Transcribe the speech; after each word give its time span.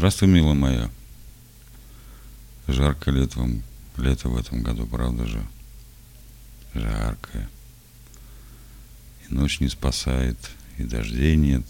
Здравствуй, 0.00 0.30
милая 0.30 0.54
моя. 0.54 0.90
Жарко 2.66 3.10
летом, 3.10 3.62
лето 3.98 4.30
в 4.30 4.38
этом 4.38 4.62
году, 4.62 4.86
правда 4.86 5.26
же? 5.26 5.46
Жаркое. 6.72 7.50
И 9.22 9.34
ночь 9.34 9.60
не 9.60 9.68
спасает, 9.68 10.38
и 10.78 10.84
дождей 10.84 11.36
нет. 11.36 11.66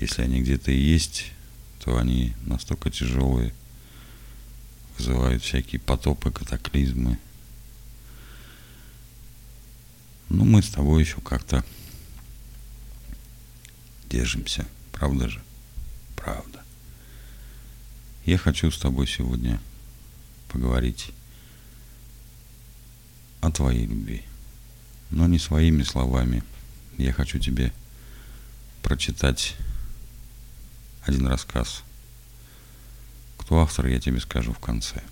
Если 0.00 0.22
они 0.22 0.40
где-то 0.40 0.70
и 0.70 0.78
есть, 0.78 1.32
то 1.80 1.98
они 1.98 2.32
настолько 2.42 2.90
тяжелые, 2.92 3.52
вызывают 4.98 5.42
всякие 5.42 5.80
потопы, 5.80 6.30
катаклизмы. 6.30 7.18
Но 10.28 10.44
мы 10.44 10.62
с 10.62 10.68
тобой 10.68 11.02
еще 11.02 11.20
как-то 11.22 11.64
держимся, 14.08 14.64
правда 14.92 15.28
же? 15.28 15.42
Правда. 16.26 16.60
Я 18.24 18.36
хочу 18.36 18.68
с 18.72 18.78
тобой 18.78 19.06
сегодня 19.06 19.60
поговорить 20.48 21.12
о 23.40 23.52
твоей 23.52 23.86
любви. 23.86 24.24
Но 25.12 25.28
не 25.28 25.38
своими 25.38 25.84
словами. 25.84 26.42
Я 26.98 27.12
хочу 27.12 27.38
тебе 27.38 27.72
прочитать 28.82 29.54
один 31.02 31.28
рассказ. 31.28 31.84
Кто 33.38 33.60
автор, 33.60 33.86
я 33.86 34.00
тебе 34.00 34.18
скажу 34.18 34.52
в 34.52 34.58
конце. 34.58 35.04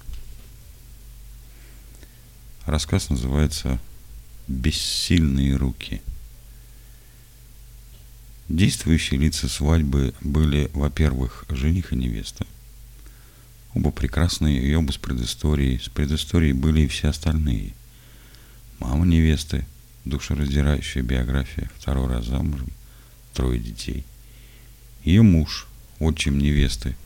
Рассказ 2.66 3.08
называется 3.08 3.78
«Бессильные 4.48 5.54
руки». 5.54 6.02
Действующие 8.48 9.18
лица 9.18 9.48
свадьбы 9.48 10.14
были, 10.20 10.70
во-первых, 10.74 11.46
жених 11.48 11.92
и 11.92 11.96
невеста. 11.96 12.46
Оба 13.72 13.90
прекрасные 13.90 14.62
и 14.62 14.74
оба 14.74 14.92
с 14.92 14.98
предысторией. 14.98 15.78
С 15.78 15.88
предысторией 15.88 16.52
были 16.52 16.82
и 16.82 16.88
все 16.88 17.08
остальные. 17.08 17.72
Мама 18.78 19.06
невесты, 19.06 19.66
душераздирающая 20.04 21.02
биография, 21.02 21.70
второй 21.76 22.06
раз 22.08 22.26
замужем, 22.26 22.68
трое 23.32 23.58
детей. 23.58 24.04
Ее 25.04 25.22
муж, 25.22 25.66
отчим 25.98 26.38
невесты. 26.38 26.96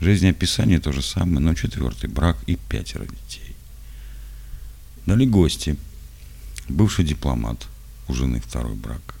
Жизнеописание 0.00 0.78
то 0.78 0.92
же 0.92 1.02
самое, 1.02 1.40
но 1.40 1.54
четвертый 1.54 2.08
брак 2.08 2.36
и 2.46 2.56
пятеро 2.56 3.06
детей. 3.06 3.56
Дали 5.04 5.26
гости. 5.26 5.76
Бывший 6.68 7.04
дипломат, 7.04 7.66
у 8.08 8.14
жены 8.14 8.40
второй 8.40 8.74
брак. 8.74 9.15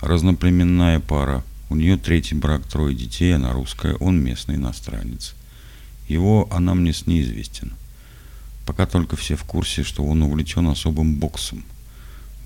Разноплеменная 0.00 1.00
пара. 1.00 1.42
У 1.68 1.74
нее 1.74 1.96
третий 1.96 2.34
брак, 2.34 2.64
трое 2.66 2.94
детей, 2.94 3.34
она 3.34 3.52
русская, 3.52 3.94
он 3.94 4.22
местный 4.22 4.56
иностранец. 4.56 5.34
Его 6.06 6.48
анамнез 6.50 7.06
неизвестен. 7.06 7.72
Пока 8.66 8.86
только 8.86 9.16
все 9.16 9.36
в 9.36 9.44
курсе, 9.44 9.82
что 9.82 10.04
он 10.04 10.22
увлечен 10.22 10.66
особым 10.68 11.16
боксом. 11.16 11.64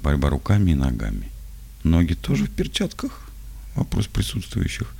Борьба 0.03 0.31
руками 0.31 0.71
и 0.71 0.75
ногами. 0.75 1.29
Ноги 1.83 2.15
тоже 2.15 2.45
в 2.45 2.51
перчатках? 2.51 3.29
Вопрос 3.75 4.07
присутствующих. 4.07 4.95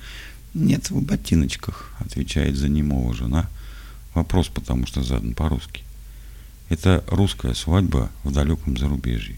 Нет, 0.53 0.89
в 0.89 1.01
ботиночках, 1.01 1.93
отвечает 1.99 2.55
за 2.57 2.69
немого 2.69 3.13
жена. 3.13 3.49
Вопрос, 4.13 4.49
потому 4.49 4.85
что 4.85 5.01
задан 5.03 5.33
по-русски. 5.33 5.83
Это 6.69 7.03
русская 7.07 7.53
свадьба 7.53 8.09
в 8.23 8.31
далеком 8.31 8.77
зарубежье. 8.77 9.37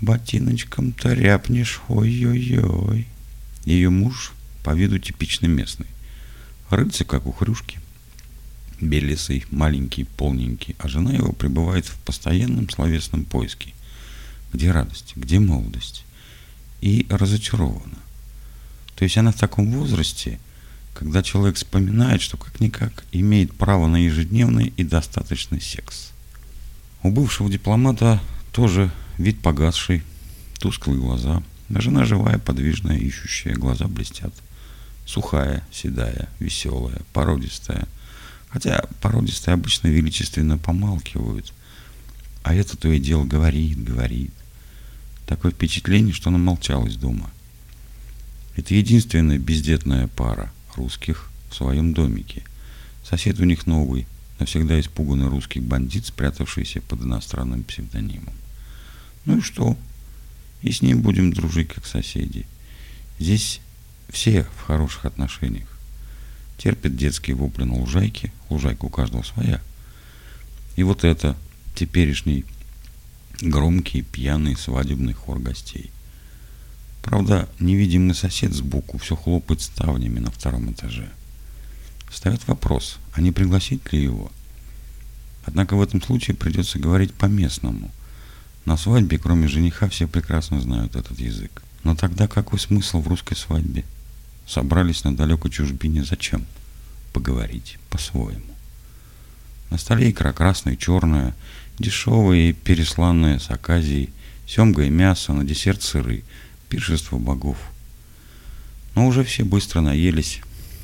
Ботиночком-то 0.00 1.12
ряпнешь, 1.12 1.80
ой-ой-ой. 1.88 3.06
Ее 3.64 3.90
муж 3.90 4.32
по 4.62 4.74
виду 4.74 4.98
типичный 4.98 5.48
местный. 5.48 5.86
Рыльце, 6.70 7.04
как 7.04 7.26
у 7.26 7.32
хрюшки. 7.32 7.78
Белесый, 8.80 9.44
маленький, 9.50 10.04
полненький, 10.04 10.74
а 10.78 10.88
жена 10.88 11.12
его 11.12 11.32
пребывает 11.32 11.86
в 11.86 11.96
постоянном 12.00 12.68
словесном 12.68 13.24
поиске. 13.24 13.72
Где 14.52 14.72
радость, 14.72 15.12
где 15.16 15.38
молодость? 15.38 16.04
И 16.80 17.06
разочарована. 17.08 17.98
То 18.96 19.04
есть 19.04 19.16
она 19.16 19.32
в 19.32 19.36
таком 19.36 19.70
возрасте, 19.72 20.38
когда 20.92 21.22
человек 21.22 21.56
вспоминает, 21.56 22.20
что 22.20 22.36
как-никак 22.36 23.04
имеет 23.12 23.54
право 23.54 23.86
на 23.86 23.96
ежедневный 23.96 24.72
и 24.76 24.84
достаточный 24.84 25.60
секс. 25.60 26.10
У 27.02 27.10
бывшего 27.10 27.50
дипломата 27.50 28.20
тоже 28.52 28.90
вид 29.18 29.40
погасший, 29.40 30.02
тусклые 30.58 30.98
глаза, 30.98 31.42
а 31.74 31.80
жена 31.80 32.04
живая, 32.04 32.38
подвижная, 32.38 32.98
ищущая, 32.98 33.54
глаза 33.54 33.86
блестят. 33.86 34.32
Сухая, 35.06 35.66
седая, 35.70 36.28
веселая, 36.38 37.00
породистая. 37.12 37.86
Хотя 38.48 38.84
породистые 39.00 39.54
обычно 39.54 39.88
величественно 39.88 40.58
помалкивают, 40.58 41.52
а 42.42 42.54
это 42.54 42.76
то 42.76 42.88
и 42.88 43.00
дело 43.00 43.24
говорит, 43.24 43.82
говорит. 43.82 44.32
Такое 45.26 45.52
впечатление, 45.52 46.12
что 46.14 46.28
она 46.28 46.38
молчала 46.38 46.86
из 46.86 46.96
дома. 46.96 47.30
Это 48.56 48.74
единственная 48.74 49.38
бездетная 49.38 50.08
пара 50.08 50.52
русских 50.76 51.30
в 51.50 51.54
своем 51.54 51.94
домике. 51.94 52.44
Сосед 53.02 53.40
у 53.40 53.44
них 53.44 53.66
новый, 53.66 54.06
навсегда 54.38 54.78
испуганный 54.78 55.28
русский 55.28 55.60
бандит, 55.60 56.06
спрятавшийся 56.06 56.80
под 56.82 57.02
иностранным 57.02 57.64
псевдонимом. 57.64 58.34
Ну 59.24 59.38
и 59.38 59.40
что? 59.40 59.76
И 60.62 60.72
с 60.72 60.82
ним 60.82 61.02
будем 61.02 61.32
дружить, 61.32 61.68
как 61.68 61.86
соседи. 61.86 62.46
Здесь 63.18 63.60
все 64.08 64.44
в 64.58 64.62
хороших 64.62 65.04
отношениях. 65.04 65.68
Терпят 66.58 66.96
детские 66.96 67.36
вопли 67.36 67.64
на 67.64 67.74
лужайке, 67.74 68.32
лужайка 68.48 68.84
у 68.84 68.88
каждого 68.88 69.22
своя. 69.22 69.60
И 70.76 70.82
вот 70.82 71.04
это 71.04 71.36
теперешний 71.74 72.44
громкий, 73.40 74.02
пьяный 74.02 74.56
свадебный 74.56 75.12
хор 75.12 75.38
гостей. 75.38 75.90
Правда, 77.02 77.48
невидимый 77.60 78.14
сосед 78.14 78.52
сбоку 78.54 78.96
все 78.98 79.14
хлопает 79.16 79.60
ставнями 79.60 80.20
на 80.20 80.30
втором 80.30 80.72
этаже. 80.72 81.10
Встает 82.10 82.46
вопрос, 82.46 82.98
а 83.12 83.20
не 83.20 83.32
пригласить 83.32 83.92
ли 83.92 84.02
его? 84.02 84.32
Однако 85.44 85.76
в 85.76 85.82
этом 85.82 86.00
случае 86.00 86.36
придется 86.36 86.78
говорить 86.78 87.12
по-местному. 87.12 87.90
На 88.64 88.76
свадьбе, 88.78 89.18
кроме 89.18 89.46
жениха, 89.46 89.88
все 89.88 90.06
прекрасно 90.06 90.60
знают 90.60 90.96
этот 90.96 91.18
язык. 91.18 91.62
Но 91.82 91.94
тогда 91.94 92.26
какой 92.26 92.58
смысл 92.58 93.00
в 93.00 93.08
русской 93.08 93.36
свадьбе? 93.36 93.84
Собрались 94.46 95.04
на 95.04 95.14
далекой 95.14 95.50
чужбине 95.50 96.02
зачем? 96.04 96.46
Поговорить 97.12 97.78
по-своему. 97.90 98.54
На 99.70 99.76
столе 99.78 100.10
икра 100.10 100.32
красная 100.32 100.76
черная, 100.76 101.34
дешевая 101.78 102.50
и 102.50 102.52
пересланная 102.52 103.38
с 103.38 103.50
оказией, 103.50 104.10
семга 104.46 104.84
и 104.84 104.90
мясо, 104.90 105.32
на 105.32 105.44
десерт 105.44 105.82
сыры, 105.82 106.24
пиршество 106.68 107.18
богов. 107.18 107.58
Но 108.94 109.06
уже 109.06 109.24
все 109.24 109.44
быстро 109.44 109.80
наелись. 109.80 110.40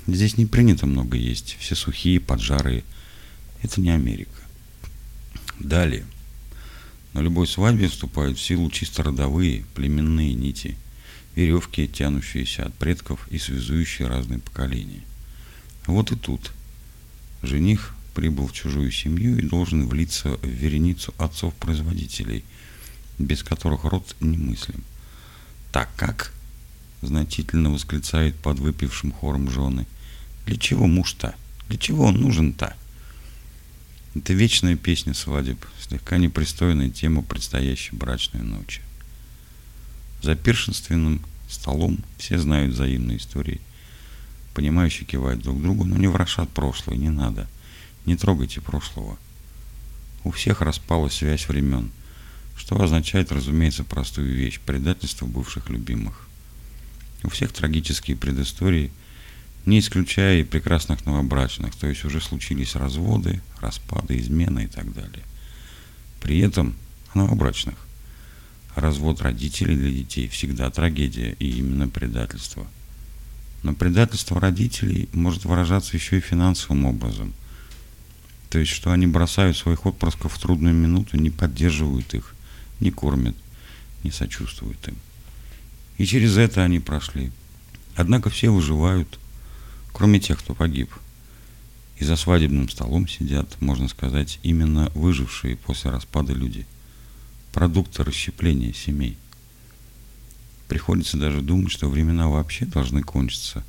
Здесь 0.07 0.37
не 0.37 0.47
принято 0.47 0.87
много 0.87 1.17
есть, 1.17 1.57
все 1.61 1.75
сухие, 1.75 2.21
поджарые. 2.21 2.85
Это 3.63 3.81
не 3.81 3.91
Америка. 3.91 4.31
Далее. 5.59 6.05
На 7.13 7.21
любой 7.21 7.47
свадьбе 7.47 7.89
вступают 7.89 8.39
в 8.39 8.43
силу 8.43 8.71
чисто 8.71 9.03
родовые, 9.03 9.65
племенные 9.75 10.35
нити– 10.35 10.77
веревки, 11.35 11.89
тянущиеся 11.89 12.67
от 12.67 12.75
предков 12.75 13.27
и 13.31 13.39
связующие 13.39 14.09
разные 14.09 14.39
поколения. 14.41 15.03
Вот 15.87 16.13
и 16.13 16.17
тут. 16.17 16.53
Жених 17.43 17.95
прибыл 18.15 18.49
в 18.49 18.53
чужую 18.53 18.91
семью 18.91 19.39
и 19.39 19.43
должен 19.43 19.89
влиться 19.89 20.37
в 20.37 20.47
вереницу 20.47 21.15
отцов-производителей, 21.19 22.45
без 23.19 23.43
которых 23.43 23.85
род 23.85 24.15
немыслим. 24.21 24.85
Так 25.73 25.89
как? 25.97 26.33
Значительно 27.03 27.71
восклицает 27.71 28.37
под 28.37 28.59
выпившим 28.59 29.13
хором 29.13 29.51
жены. 29.51 29.87
Для 30.47 30.57
чего 30.57 30.87
муж-то? 30.87 31.35
Для 31.69 31.79
чего 31.79 32.07
он 32.07 32.17
нужен-то? 32.21 32.77
Это 34.15 34.33
вечная 34.33 34.77
песня 34.77 35.15
свадеб, 35.15 35.65
слегка 35.81 36.19
непристойная 36.19 36.91
тема 36.91 37.23
предстоящей 37.23 37.95
брачной 37.95 38.43
ночи. 38.43 38.83
За 40.21 40.35
пиршенственным 40.35 41.23
столом 41.49 41.99
все 42.19 42.39
знают 42.39 42.75
взаимные 42.75 43.19
истории. 43.19 43.61
Понимающие 44.53 45.07
кивают 45.07 45.43
друг 45.43 45.63
другу, 45.63 45.85
но 45.85 45.97
не 45.97 46.09
ворошат 46.09 46.51
прошлое, 46.51 46.97
не 46.97 47.11
надо. 47.11 47.49
Не 48.05 48.17
трогайте 48.17 48.61
прошлого. 48.61 49.17
У 50.25 50.33
всех 50.33 50.61
распала 50.61 51.09
связь 51.09 51.49
времен, 51.49 51.91
что 52.57 52.81
означает, 52.83 53.31
разумеется, 53.31 53.85
простую 53.85 54.35
вещь– 54.35 54.61
предательство 54.67 55.27
бывших 55.27 55.71
любимых. 55.71 56.27
У 57.23 57.31
всех 57.31 57.53
трагические 57.53 58.17
предыстории, 58.17 58.91
не 59.67 59.79
исключая 59.79 60.41
и 60.41 60.45
прекрасных 60.45 61.07
новобрачных, 61.07 61.75
то 61.77 61.87
есть 61.87 62.05
уже 62.05 62.21
случились 62.21 62.75
разводы, 62.75 63.41
распады, 63.61 64.19
измены 64.19 64.65
и 64.65 64.67
так 64.67 64.93
далее. 64.93 65.23
При 66.21 66.39
этом 66.41 66.75
новобрачных 67.15 67.75
Развод 68.77 69.21
родителей 69.21 69.77
для 69.77 69.91
детей 69.91 70.29
всегда 70.29 70.71
трагедия 70.71 71.35
и 71.39 71.59
именно 71.59 71.89
предательство. 71.89 72.67
Но 73.63 73.75
предательство 73.75 74.41
родителей 74.41 75.09
может 75.13 75.45
выражаться 75.45 75.97
еще 75.97 76.19
и 76.19 76.23
финансовым 76.23 76.87
образом. 76.87 77.35
То 78.49 78.59
есть, 78.59 78.73
что 78.73 78.93
они 78.93 79.07
бросают 79.07 79.57
своих 79.57 79.87
отпрысков 79.87 80.33
в 80.33 80.39
трудную 80.39 80.75
минуту, 80.75 81.17
не 81.17 81.31
поддерживают 81.31 82.15
их, 82.15 82.35
не 82.79 82.91
кормят, 82.91 83.37
не 84.05 84.11
сочувствуют 84.11 84.87
им. 84.89 84.97
И 85.99 86.07
через 86.07 86.37
это 86.37 86.63
они 86.63 86.79
прошли. 86.79 87.33
Однако 87.97 88.31
все 88.31 88.51
выживают, 88.51 89.19
кроме 90.01 90.19
тех, 90.19 90.39
кто 90.39 90.55
погиб. 90.55 90.91
И 91.99 92.05
за 92.07 92.17
свадебным 92.17 92.71
столом 92.71 93.07
сидят, 93.07 93.61
можно 93.61 93.87
сказать, 93.87 94.39
именно 94.43 94.91
выжившие 94.95 95.59
после 95.59 95.91
распада 95.91 96.33
люди. 96.33 96.67
Продукты 97.53 98.03
расщепления 98.03 98.73
семей. 98.73 99.19
Приходится 100.69 101.19
даже 101.19 101.43
думать, 101.43 101.71
что 101.71 101.91
времена 101.91 102.29
вообще 102.29 102.65
должны 102.65 103.03
кончиться, 103.03 103.63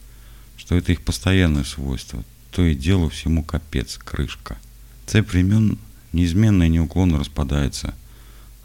что 0.56 0.78
это 0.78 0.94
их 0.94 1.02
постоянное 1.02 1.66
свойство, 1.66 2.24
то 2.52 2.66
и 2.66 2.76
дело 2.76 3.10
всему 3.10 3.44
капец, 3.44 3.98
крышка. 3.98 4.58
Цепь 5.08 5.34
времен 5.34 5.78
неизменно 6.14 6.64
и 6.64 6.70
неуклонно 6.70 7.20
распадается, 7.20 7.94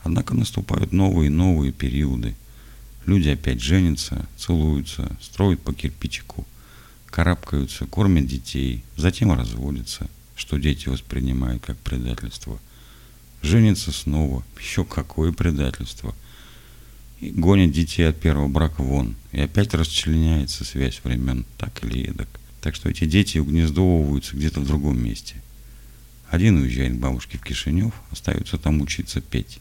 однако 0.04 0.36
наступают 0.36 0.92
новые 0.92 1.26
и 1.26 1.30
новые 1.30 1.72
периоды. 1.72 2.36
Люди 3.06 3.30
опять 3.30 3.60
женятся, 3.60 4.28
целуются, 4.38 5.16
строят 5.20 5.60
по 5.62 5.74
кирпичику, 5.74 6.46
карабкаются, 7.06 7.86
кормят 7.86 8.26
детей, 8.26 8.84
затем 8.96 9.32
разводятся, 9.32 10.08
что 10.34 10.58
дети 10.58 10.88
воспринимают 10.88 11.64
как 11.64 11.76
предательство. 11.78 12.58
Женятся 13.42 13.92
снова, 13.92 14.44
еще 14.58 14.84
какое 14.84 15.32
предательство– 15.32 16.14
и 17.20 17.30
гонит 17.30 17.72
детей 17.72 18.08
от 18.08 18.20
первого 18.20 18.48
брака 18.48 18.82
вон. 18.82 19.16
И 19.32 19.40
опять 19.40 19.72
расчленяется 19.74 20.64
связь 20.64 21.00
времен, 21.02 21.46
так 21.56 21.82
или 21.82 22.10
эдак. 22.10 22.28
Так 22.60 22.74
что 22.74 22.90
эти 22.90 23.04
дети 23.04 23.38
угнездовываются 23.38 24.36
где-то 24.36 24.60
в 24.60 24.66
другом 24.66 25.02
месте. 25.02 25.36
Один 26.28 26.56
уезжает 26.56 26.94
к 26.94 27.00
бабушке 27.00 27.38
в 27.38 27.42
Кишинев, 27.42 27.94
остается 28.10 28.58
там 28.58 28.80
учиться 28.80 29.20
петь. 29.20 29.60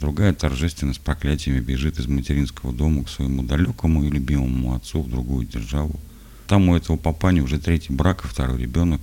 Другая 0.00 0.32
торжественно 0.32 0.94
с 0.94 0.98
проклятиями 0.98 1.60
бежит 1.60 1.98
из 1.98 2.06
материнского 2.06 2.72
дома 2.72 3.04
к 3.04 3.10
своему 3.10 3.42
далекому 3.42 4.04
и 4.04 4.10
любимому 4.10 4.74
отцу 4.74 5.02
в 5.02 5.10
другую 5.10 5.46
державу. 5.46 5.98
Там 6.46 6.68
у 6.68 6.76
этого 6.76 6.96
папани 6.96 7.40
уже 7.40 7.58
третий 7.58 7.92
брак 7.92 8.24
и 8.24 8.28
второй 8.28 8.60
ребенок. 8.60 9.00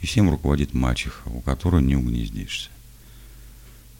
И 0.00 0.06
всем 0.06 0.30
руководит 0.30 0.74
мачеха, 0.74 1.28
у 1.28 1.40
которой 1.40 1.82
не 1.82 1.96
угнездишься. 1.96 2.70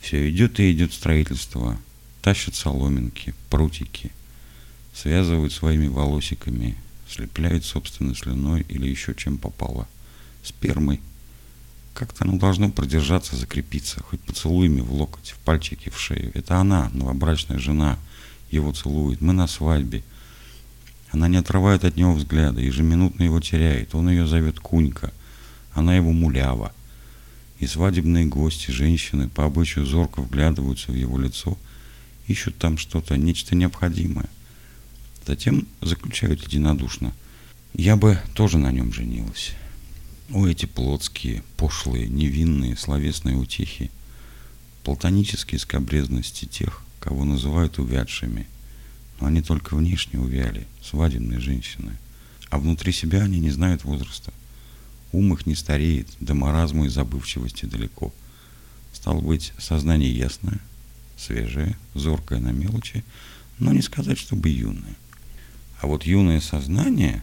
Все 0.01 0.31
идет 0.31 0.59
и 0.61 0.73
идет 0.73 0.93
строительство– 0.93 1.79
тащат 2.21 2.55
соломинки, 2.55 3.35
прутики, 3.49 4.11
связывают 4.95 5.53
своими 5.53 5.89
волосиками, 5.89 6.77
слепляют 7.09 7.65
собственной 7.65 8.15
слюной 8.15 8.65
или 8.69 8.89
еще 8.89 9.15
чем 9.15 9.39
попало, 9.39 9.89
спермой. 10.43 11.01
Как-то 11.95 12.25
оно 12.25 12.39
должно 12.39 12.71
продержаться, 12.71 13.37
закрепиться, 13.37 14.03
хоть 14.03 14.21
поцелуями 14.21 14.81
в 14.81 14.93
локоть, 14.93 15.31
в 15.31 15.39
пальчики, 15.39 15.91
в 15.91 15.99
шею. 15.99 16.31
Это 16.35 16.57
она, 16.57 16.91
новобрачная 16.93 17.59
жена, 17.59 17.99
его 18.51 18.73
целует. 18.73 19.21
Мы 19.21 19.33
на 19.33 19.47
свадьбе. 19.47 20.03
Она 21.12 21.29
не 21.29 21.39
отрывает 21.39 21.85
от 21.85 21.97
него 21.97 22.15
взгляда, 22.15 22.61
ежеминутно 22.61 23.25
его 23.25 23.41
теряет. 23.41 23.95
Он 23.95 24.09
ее 24.11 24.27
зовет 24.27 24.61
Кунька, 24.61 25.12
она 25.73 25.97
его 25.97 26.12
мулява. 26.12 26.73
И 27.59 27.67
свадебные 27.67 28.27
гости, 28.27 28.71
женщины, 28.71 29.29
по 29.29 29.45
обычаю 29.45 29.87
зорко 29.87 30.23
вглядываются 30.23 30.93
в 30.93 30.95
его 30.95 31.19
лицо– 31.19 31.59
ищут 32.31 32.57
там 32.59 32.79
что-то, 32.79 33.17
нечто 33.17 33.55
необходимое. 33.55 34.29
Затем 35.27 35.67
заключают 35.81 36.43
единодушно. 36.43 37.12
Я 37.75 37.97
бы 37.97 38.19
тоже 38.35 38.59
на 38.59 38.73
нем 38.73 38.93
женилась. 38.93 39.53
О, 40.31 40.47
эти 40.47 40.67
плотские, 40.67 41.43
пошлые, 41.57 42.09
невинные, 42.09 42.77
словесные 42.77 43.37
утехи, 43.37 43.91
платонические 44.85 45.59
скобрезности 45.59 46.47
тех, 46.47 46.83
кого 47.01 47.25
называют 47.25 47.79
увядшими. 47.79 48.47
Но 49.21 49.27
они 49.27 49.43
только 49.43 49.77
внешне 49.77 50.19
увяли, 50.19 50.67
свадебные 50.83 51.41
женщины. 51.41 51.93
А 52.49 52.59
внутри 52.59 52.93
себя 52.93 53.23
они 53.23 53.39
не 53.39 53.51
знают 53.51 53.85
возраста. 53.85 54.33
Ум 55.13 55.35
их 55.35 55.47
не 55.47 55.55
стареет, 55.55 56.09
до 56.21 56.35
маразма 56.35 56.87
и 56.87 56.89
забывчивости 56.89 57.67
далеко. 57.67 58.13
Стало 58.93 59.21
быть, 59.21 59.53
сознание 59.59 60.13
ясное, 60.13 60.59
свежее, 61.17 61.77
зоркое 61.95 62.41
на 62.41 62.51
мелочи, 62.51 63.05
но 63.59 63.73
не 63.73 63.83
сказать, 63.83 64.19
чтобы 64.19 64.49
юное. 64.49 64.97
А 65.81 65.87
вот 65.87 66.05
юное 66.05 66.41
сознание, 66.41 67.23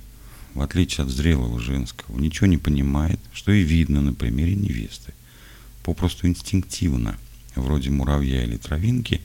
в 0.54 0.62
отличие 0.62 1.06
от 1.06 1.12
зрелого 1.12 1.60
женского, 1.60 2.18
ничего 2.20 2.48
не 2.48 2.58
понимает, 2.58 3.20
что 3.34 3.52
и 3.52 3.64
видно 3.64 4.02
на 4.02 4.14
примере 4.14 4.56
невесты. 4.56 5.14
Попросту 5.84 6.28
инстинктивно, 6.28 7.18
вроде 7.56 7.90
муравья 7.90 8.44
или 8.44 8.58
травинки, 8.58 9.22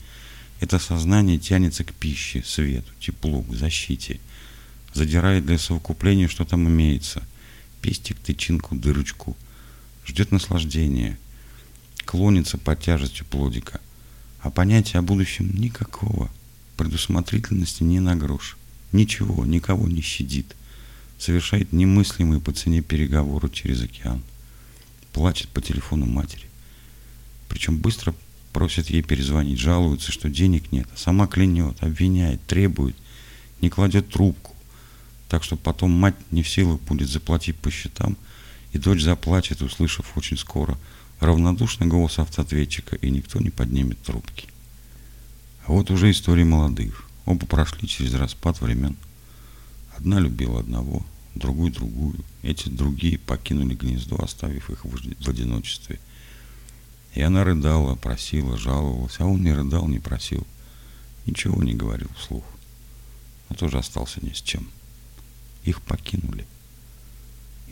это 0.63 0.79
сознание 0.79 1.39
тянется 1.39 1.85
к 1.85 1.93
пище, 1.93 2.43
свету, 2.45 2.91
теплу, 3.01 3.43
к 3.43 3.55
защите, 3.55 4.21
задирает 4.95 5.45
для 5.45 5.59
совокупления, 5.59 6.29
что 6.29 6.45
там 6.45 6.69
имеется, 6.69 7.23
пестик, 7.81 8.19
тычинку, 8.19 8.75
дырочку, 8.75 9.37
ждет 10.07 10.33
наслаждения, 10.33 11.19
клонится 12.05 12.57
под 12.57 12.81
тяжестью 12.81 13.27
плодика– 13.27 13.81
а 14.43 14.51
понятия 14.51 14.99
о 14.99 15.03
будущем 15.03 15.55
никакого. 15.55 16.29
Предусмотрительности 16.77 17.85
ни 17.85 18.01
на 18.01 18.17
грош. 18.17 18.57
Ничего, 18.91 19.47
никого 19.47 19.89
не 19.89 20.03
щадит. 20.03 20.57
Совершает 21.17 21.73
немыслимые 21.73 22.41
по 22.41 22.53
цене 22.53 22.83
переговоры 22.83 23.49
через 23.49 23.83
океан. 23.83 24.21
Плачет 25.13 25.49
по 25.51 25.61
телефону 25.63 26.07
матери. 26.07 26.47
Причем 27.49 27.79
быстро 27.79 28.15
просит 28.53 28.91
ей 28.91 29.03
перезвонить, 29.03 29.59
жалуется, 29.59 30.13
что 30.13 30.29
денег 30.29 30.73
нет. 30.73 30.89
А 30.95 30.97
сама 30.97 31.27
клянет, 31.27 31.83
обвиняет, 31.83 32.45
требует, 32.47 32.97
не 33.61 33.71
кладет 33.71 34.11
трубку. 34.11 34.55
Так 35.29 35.45
что 35.45 35.57
потом 35.57 35.91
мать 35.91 36.17
не 36.31 36.43
в 36.43 36.49
силах 36.49 36.81
будет 36.83 37.09
заплатить 37.09 37.57
по 37.57 37.71
счетам, 37.71 38.17
и 38.73 38.79
дочь 38.79 39.03
заплачет, 39.03 39.63
услышав 39.63 40.17
очень 40.17 40.37
скоро– 40.37 40.79
равнодушный 41.23 41.87
голос 41.87 42.19
автоответчика, 42.19 42.97
и 42.97 43.11
никто 43.11 43.39
не 43.39 43.51
поднимет 43.51 44.01
трубки. 44.03 44.49
А 45.67 45.73
вот 45.73 45.91
уже 45.91 46.11
истории 46.11 46.45
молодых. 46.45 47.05
Оба 47.25 47.47
прошли 47.47 47.87
через 47.89 48.15
распад 48.15 48.61
времен. 48.61 48.97
Одна 49.97 50.19
любила 50.19 50.61
одного, 50.61 51.07
другую 51.35 51.71
другую. 51.73 52.17
Эти 52.43 52.69
другие 52.69 53.19
покинули 53.19 53.75
гнездо, 53.75 54.17
оставив 54.17 54.71
их 54.71 54.85
в 54.85 55.29
одиночестве. 55.29 56.01
И 57.15 57.21
она 57.21 57.45
рыдала, 57.45 57.95
просила, 57.95 58.57
жаловалась, 58.57 59.17
а 59.19 59.27
он 59.27 59.43
не 59.43 59.53
рыдал, 59.53 59.87
не 59.87 59.99
просил. 59.99 60.47
Ничего 61.27 61.63
не 61.63 61.75
говорил 61.75 62.09
вслух. 62.19 62.45
Но 63.49 63.57
тоже 63.57 63.79
остался 63.79 64.25
ни 64.25 64.33
с 64.33 64.41
чем. 64.41 64.69
Их 65.65 65.83
покинули. 65.83 66.47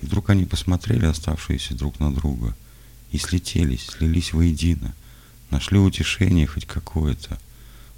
И 0.01 0.07
вдруг 0.07 0.31
они 0.31 0.45
посмотрели, 0.45 1.07
оставшиеся 1.07 1.75
друг 1.75 2.01
на 2.01 2.15
друга– 2.15 2.57
и 3.13 3.19
слетелись, 3.19 3.87
слились 3.87 4.33
воедино, 4.33 4.95
нашли 5.51 5.79
утешение 5.79 6.47
хоть 6.47 6.67
какое-то. 6.67 7.39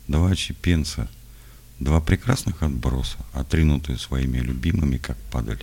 Два 0.08 0.34
чепенца, 0.34 1.08
два 1.78 2.00
прекрасных 2.00 2.62
отброса, 2.62 3.18
отринутые 3.32 3.98
своими 3.98 4.38
любимыми, 4.38 4.96
как 4.96 5.16
падаль, 5.30 5.62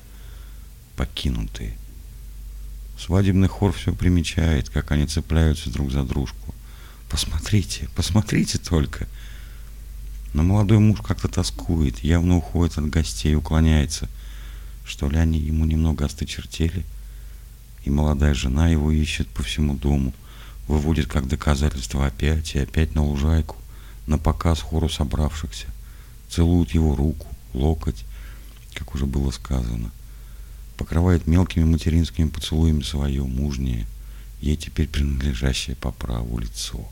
покинутые. 0.95 1.77
Свадебный 3.00 3.48
хор 3.48 3.72
все 3.72 3.94
примечает, 3.94 4.70
как 4.70 4.91
они 4.91 5.08
цепляются 5.08 5.72
друг 5.72 5.91
за 5.91 6.03
дружку. 6.03 6.53
Посмотрите, 7.10 7.89
посмотрите 7.96 8.58
только. 8.58 9.08
Но 10.34 10.44
молодой 10.44 10.79
муж 10.79 11.00
как-то 11.01 11.27
тоскует, 11.27 12.00
явно 12.00 12.38
уходит 12.38 12.77
от 12.77 12.89
гостей, 12.89 13.36
уклоняется. 13.36 14.10
Что 14.86 15.10
ли 15.10 15.18
они 15.18 15.39
ему 15.39 15.65
немного 15.65 16.06
остычертели?— 16.06 16.86
и 17.84 17.89
молодая 17.89 18.34
жена 18.34 18.68
его 18.68 18.91
ищет 18.91 19.27
по 19.29 19.44
всему 19.44 19.75
дому, 19.75 20.13
выводит 20.68 21.08
как 21.08 21.27
доказательство 21.27 22.06
опять 22.06 22.56
и 22.56 22.60
опять 22.60 22.96
на 22.96 23.03
лужайку, 23.03 23.56
на 24.08 24.18
показ 24.18 24.62
хору 24.62 24.89
собравшихся, 24.89 25.68
целует 26.29 26.72
его 26.72 26.96
руку, 26.96 27.27
локоть, 27.53 28.06
как 28.74 28.94
уже 28.96 29.06
было 29.06 29.32
сказано, 29.32 29.91
покрывает 30.79 31.27
мелкими 31.27 31.65
материнскими 31.65 32.29
поцелуями 32.29 32.83
свое 32.83 33.21
мужнее, 33.24 33.86
ей 34.39 34.55
теперь 34.55 34.88
принадлежащее 34.88 35.75
по 35.75 35.91
праву 35.91 36.39
лицо. 36.39 36.89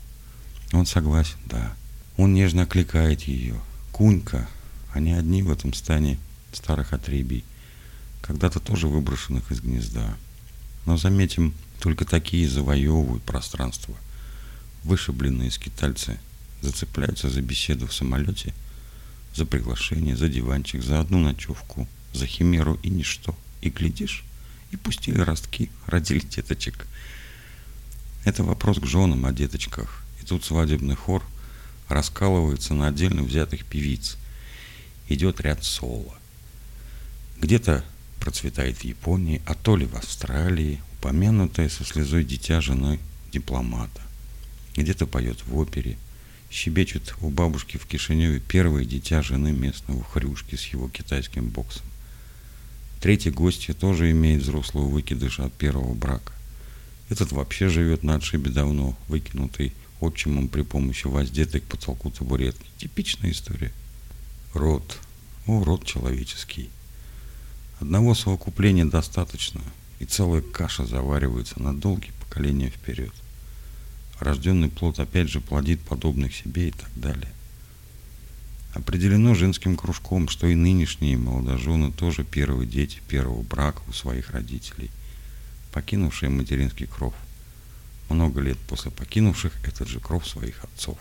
Он 0.74 0.84
согласен, 0.84 1.38
да. 1.46 1.72
Он 2.18 2.34
нежно 2.34 2.64
окликает 2.64 3.22
ее. 3.22 3.58
Кунька, 3.90 4.46
они 4.92 5.14
одни 5.14 5.42
в 5.42 5.50
этом 5.50 5.72
стане 5.72 6.18
старых 6.52 6.92
отребий, 6.92 7.44
когда-то 8.20 8.60
тоже 8.60 8.88
выброшенных 8.88 9.50
из 9.50 9.62
гнезда. 9.62 10.18
Но 10.84 10.98
заметим, 10.98 11.54
только 11.80 12.04
такие 12.04 12.46
завоевывают 12.46 13.22
пространство. 13.22 13.94
Вышибленные 14.84 15.50
скитальцы 15.50 16.20
зацепляются 16.60 17.30
за 17.30 17.40
беседу 17.40 17.86
в 17.86 17.94
самолете, 17.94 18.52
за 19.34 19.46
приглашение, 19.46 20.14
за 20.14 20.28
диванчик, 20.28 20.82
за 20.82 21.00
одну 21.00 21.20
ночевку, 21.20 21.88
за 22.12 22.26
химеру 22.26 22.78
и 22.82 22.90
ничто. 22.90 23.34
И 23.60 23.70
глядишь, 23.70 24.24
и 24.70 24.76
пустили 24.76 25.20
ростки, 25.20 25.70
родили 25.86 26.20
деточек. 26.20 26.86
Это 28.24 28.44
вопрос 28.44 28.78
к 28.78 28.86
женам 28.86 29.26
о 29.26 29.32
деточках. 29.32 30.02
И 30.20 30.24
тут 30.24 30.44
свадебный 30.44 30.94
хор 30.94 31.24
раскалывается 31.88 32.74
на 32.74 32.88
отдельно 32.88 33.22
взятых 33.22 33.64
певиц. 33.64 34.16
Идет 35.08 35.40
ряд 35.40 35.64
соло. 35.64 36.14
Где-то 37.40 37.84
процветает 38.20 38.78
в 38.78 38.84
Японии, 38.84 39.40
а 39.46 39.54
то 39.54 39.76
ли 39.76 39.86
в 39.86 39.96
Австралии, 39.96 40.80
упомянутое 40.98 41.68
со 41.68 41.84
слезой 41.84 42.24
дитя 42.24 42.60
жены 42.60 42.98
дипломата. 43.32 44.02
Где-то 44.76 45.06
поет 45.06 45.38
в 45.46 45.56
опере, 45.56 45.96
щебечут 46.50 47.14
у 47.20 47.30
бабушки 47.30 47.76
в 47.78 47.86
Кишиневе 47.86 48.40
первое 48.40 48.84
дитя 48.84 49.22
жены 49.22 49.52
местного 49.52 50.02
хрюшки 50.04 50.56
с 50.56 50.66
его 50.66 50.88
китайским 50.88 51.48
боксом. 51.48 51.86
Третий 53.00 53.30
гость 53.30 53.68
тоже 53.78 54.10
имеет 54.10 54.42
взрослого 54.42 54.88
выкидыша 54.88 55.46
от 55.46 55.52
первого 55.52 55.94
брака. 55.94 56.32
Этот 57.08 57.32
вообще 57.32 57.68
живет 57.68 58.02
на 58.02 58.16
отшибе 58.16 58.50
давно, 58.50 58.96
выкинутый 59.06 59.72
отчимом 60.00 60.48
при 60.48 60.62
помощи 60.62 61.06
воздетой 61.06 61.60
к 61.60 61.64
потолку 61.64 62.10
табуретки. 62.10 62.66
Типичная 62.76 63.30
история. 63.30 63.72
Род. 64.52 64.98
О, 65.46 65.64
род 65.64 65.84
человеческий. 65.84 66.70
Одного 67.80 68.14
совокупления 68.14 68.84
достаточно, 68.84 69.60
и 70.00 70.04
целая 70.04 70.42
каша 70.42 70.84
заваривается 70.84 71.62
на 71.62 71.74
долгие 71.74 72.12
поколения 72.24 72.70
вперед. 72.70 73.12
Рожденный 74.18 74.68
плод 74.68 74.98
опять 74.98 75.28
же 75.28 75.40
плодит 75.40 75.80
подобных 75.80 76.34
себе 76.34 76.68
и 76.68 76.72
так 76.72 76.90
далее. 76.96 77.32
Определено 78.74 79.34
женским 79.34 79.76
кружком, 79.76 80.28
что 80.28 80.46
и 80.46 80.54
нынешние 80.54 81.16
молодожены 81.16 81.90
тоже 81.90 82.22
первые 82.22 82.66
дети 82.68 83.00
первого 83.08 83.42
брака 83.42 83.80
у 83.88 83.92
своих 83.92 84.30
родителей, 84.30 84.90
покинувшие 85.72 86.28
материнский 86.28 86.86
кров. 86.86 87.14
Много 88.10 88.40
лет 88.40 88.58
после 88.68 88.90
покинувших 88.90 89.52
этот 89.64 89.88
же 89.88 90.00
кров 90.00 90.26
своих 90.28 90.64
отцов. 90.64 90.98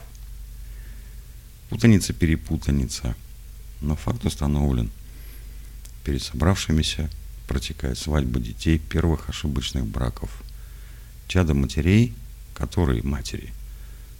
Путаница-перепутаница, 1.69 3.15
но 3.81 3.95
факт 3.95 4.25
установлен. 4.25 4.89
Перед 6.05 6.23
собравшимися 6.23 7.09
протекает 7.47 7.97
свадьба 7.97 8.39
детей 8.39 8.79
первых 8.79 9.29
ошибочных 9.29 9.85
браков. 9.85 10.29
Чада 11.27 11.53
матерей, 11.53 12.13
которые 12.53 13.03
матери, 13.03 13.53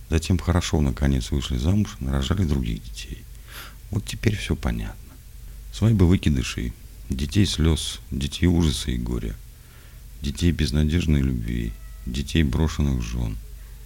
затем 0.10 0.38
хорошо 0.38 0.82
наконец 0.82 1.32
вышли 1.32 1.58
замуж 1.58 1.96
и 2.00 2.04
нарожали 2.04 2.44
других 2.44 2.84
детей. 2.84 3.24
Вот 3.92 4.06
теперь 4.06 4.36
все 4.36 4.56
понятно. 4.56 5.14
Свадьбы 5.72 6.08
выкидышей, 6.08 6.74
детей 7.10 7.46
слез, 7.46 8.00
детей 8.12 8.48
ужаса 8.48 8.92
и 8.92 8.98
горя, 8.98 9.36
детей 10.22 10.52
безнадежной 10.52 11.22
любви, 11.22 11.72
детей 12.06 12.44
брошенных 12.44 13.02
жен. 13.02 13.38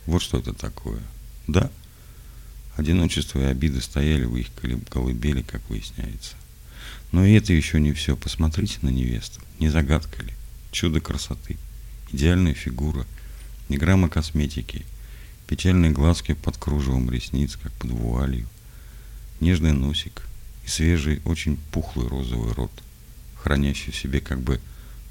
Вот 0.05 0.21
что 0.21 0.39
это 0.39 0.53
такое. 0.53 1.01
Да, 1.47 1.69
одиночество 2.77 3.39
и 3.39 3.43
обиды 3.43 3.81
стояли 3.81 4.25
в 4.25 4.35
их 4.37 4.47
колыбели, 4.89 5.41
как 5.41 5.69
выясняется. 5.69 6.35
Но 7.11 7.25
и 7.25 7.33
это 7.33 7.53
еще 7.53 7.79
не 7.79 7.93
все. 7.93 8.15
Посмотрите 8.15 8.79
на 8.81 8.89
невесту. 8.89 9.41
Не 9.59 9.69
загадка 9.69 10.23
ли? 10.23 10.33
Чудо 10.71 11.01
красоты. 11.01 11.57
Идеальная 12.11 12.53
фигура. 12.53 13.05
Ни 13.69 13.75
грамма 13.75 14.07
косметики. 14.07 14.85
Печальные 15.47 15.91
глазки 15.91 16.33
под 16.33 16.57
кружевом 16.57 17.11
ресниц, 17.11 17.57
как 17.61 17.73
под 17.73 17.91
вуалью 17.91 18.47
нежный 19.41 19.73
носик 19.73 20.21
и 20.65 20.69
свежий, 20.69 21.21
очень 21.25 21.57
пухлый 21.71 22.07
розовый 22.07 22.53
рот, 22.53 22.71
хранящий 23.35 23.91
в 23.91 23.97
себе 23.97 24.21
как 24.21 24.39
бы 24.39 24.61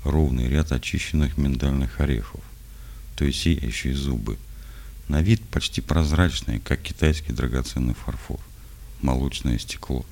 ровный 0.05 0.49
ряд 0.49 0.73
очищенных 0.73 1.37
миндальных 1.37 2.01
орехов, 2.01 2.41
то 3.17 3.25
есть 3.25 3.41
сияющие 3.41 3.95
зубы. 3.95 4.39
На 5.09 5.23
вид 5.23 5.43
почти 5.51 5.81
прозрачные, 5.81 6.61
как 6.61 6.81
китайский 6.81 7.33
драгоценный 7.33 7.95
фарфор, 7.95 8.41
молочное 9.03 9.59
стекло. 9.59 10.07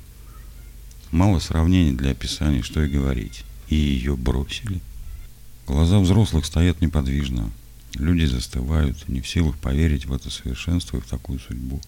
Мало 1.11 1.39
сравнений 1.39 1.93
для 1.93 2.11
описания, 2.11 2.63
что 2.63 2.83
и 2.83 2.89
говорить. 2.89 3.45
И 3.69 3.77
ее 3.77 4.17
бросили. 4.17 4.81
Глаза 5.67 5.99
взрослых 5.99 6.45
стоят 6.45 6.81
неподвижно. 6.81 7.51
Люди 7.95 8.25
застывают, 8.25 9.09
не 9.09 9.21
в 9.21 9.29
силах 9.29 9.57
поверить 9.59 10.07
в 10.07 10.13
это 10.13 10.31
совершенство 10.31 10.99
и 10.99 11.01
в 11.01 11.07
такую 11.07 11.39
судьбу. 11.39 11.81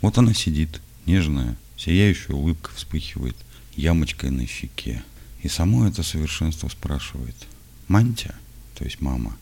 Вот 0.00 0.18
она 0.18 0.34
сидит, 0.34 0.80
Нежная, 1.06 1.56
сияющая 1.76 2.34
улыбка 2.34 2.70
вспыхивает 2.74 3.36
ямочкой 3.74 4.30
на 4.30 4.46
щеке. 4.46 5.02
И 5.42 5.48
само 5.48 5.86
это 5.86 6.02
совершенство 6.02 6.68
спрашивает. 6.68 7.36
Мантя, 7.88 8.34
то 8.74 8.84
есть 8.84 9.00
мама, 9.00 9.36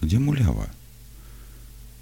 где 0.00 0.18
мулява? 0.18 0.68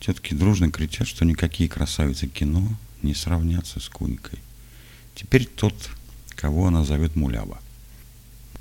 Тетки 0.01 0.35
дружно 0.35 0.71
кричат, 0.71 1.07
что 1.07 1.25
никакие 1.25 1.69
красавицы 1.69 2.27
кино 2.27 2.67
не 3.03 3.15
сравнятся 3.15 3.79
с 3.81 3.89
Кунькой. 3.89 4.39
Теперь 5.15 5.47
тот, 5.47 5.75
кого 6.35 6.67
она 6.67 6.85
зовет 6.85 7.15
Мулява. 7.15 7.61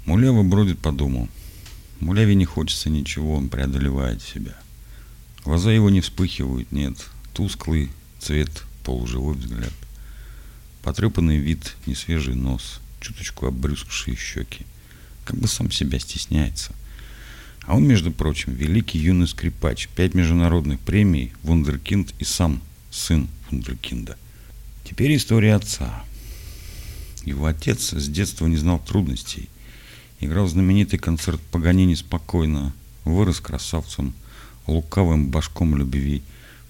Мулява 0.06 0.44
бродит 0.44 0.80
по 0.80 0.92
дому. 0.92 1.30
Муляве 2.00 2.36
не 2.36 2.46
хочется 2.46 2.90
ничего, 2.90 3.36
он 3.36 3.50
преодолевает 3.50 4.22
себя. 4.22 4.56
Глаза 5.44 5.72
его 5.72 5.90
не 5.90 6.02
вспыхивают, 6.02 6.72
нет. 6.72 6.98
Тусклый 7.34 7.90
цвет, 8.20 8.64
полуживой 8.84 9.36
взгляд. 9.36 9.74
Потрепанный 10.82 11.38
вид, 11.38 11.76
несвежий 11.86 12.34
нос, 12.34 12.80
чуточку 13.00 13.46
обрюзгшие 13.46 14.16
щеки. 14.16 14.66
Как 15.26 15.38
бы 15.38 15.48
сам 15.48 15.70
себя 15.70 16.00
стесняется. 16.00 16.74
А 17.68 17.76
он, 17.76 17.86
между 17.86 18.12
прочим, 18.12 18.54
великий 18.54 18.98
юный 18.98 19.28
скрипач, 19.28 19.88
пять 19.96 20.16
международных 20.16 20.80
премий, 20.80 21.34
вундеркинд 21.44 22.14
и 22.18 22.24
сам 22.24 22.62
сын 22.90 23.28
вундеркинда. 23.50 24.18
Теперь 24.84 25.16
история 25.16 25.54
отца. 25.54 26.04
Его 27.24 27.46
отец 27.46 27.94
с 27.94 28.08
детства 28.08 28.48
не 28.48 28.58
знал 28.58 28.80
трудностей. 28.80 29.50
Играл 30.20 30.48
знаменитый 30.48 30.98
концерт 30.98 31.40
Паганини 31.52 31.94
спокойно, 31.94 32.74
вырос 33.06 33.40
красавцем, 33.40 34.16
лукавым 34.66 35.30
башком 35.30 35.78
любви. 35.78 36.24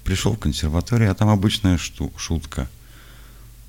Пришел 0.04 0.34
в 0.34 0.40
консерваторию, 0.40 1.12
а 1.12 1.16
там 1.16 1.30
обычная 1.30 1.78
шту, 1.78 2.12
шутка– 2.18 2.70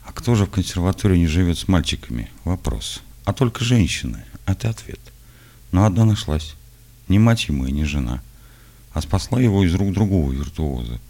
а 0.05 0.13
кто 0.13 0.35
же 0.35 0.47
в 0.47 0.51
консерватории 0.51 1.19
не 1.19 1.27
живет 1.27 1.59
с 1.59 1.69
мальчиками? 1.69 2.31
Вопрос. 2.45 3.03
А 3.25 3.33
только 3.33 3.65
женщины. 3.65 4.25
Это 4.47 4.71
ответ. 4.71 5.01
Но 5.71 5.85
одна 5.85 6.05
нашлась. 6.05 6.55
Не 7.09 7.19
мать 7.19 7.49
ему 7.49 7.67
и 7.67 7.73
не 7.73 7.85
жена. 7.85 8.21
А 8.93 9.01
спасла 9.01 9.41
его 9.41 9.65
из 9.65 9.75
рук 9.75 9.93
другого 9.93 10.33
виртуоза. 10.33 11.01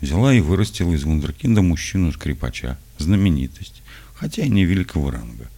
Взяла 0.00 0.34
и 0.34 0.40
вырастила 0.40 0.92
из 0.92 1.04
вундеркинда 1.04 1.62
мужчину-скрипача. 1.62 2.78
Знаменитость. 2.98 3.82
Хотя 4.14 4.42
и 4.42 4.48
не 4.48 4.64
великого 4.64 5.10
ранга. 5.10 5.48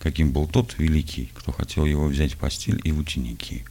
Каким 0.00 0.32
был 0.32 0.46
тот 0.46 0.76
великий, 0.78 1.30
кто 1.34 1.52
хотел 1.52 1.84
его 1.84 2.06
взять 2.06 2.32
в 2.32 2.38
постель 2.38 2.80
и 2.82 2.92
в 2.92 2.98
ученики. 2.98 3.64